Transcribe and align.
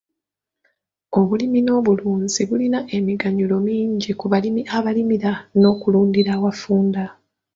Obulimi 1.19 1.59
n'obulunzi 1.63 2.41
bulina 2.49 2.79
emiganyulo 2.97 3.55
mingi 3.67 4.09
kubalimi 4.19 4.61
abalimira 4.77 5.31
n'okulundira 5.59 6.31
awafunda. 6.37 7.03